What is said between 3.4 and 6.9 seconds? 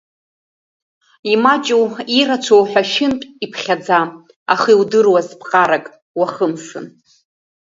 иԥхьаӡа, аха иудыруаз ԥҟарак, уахымсын…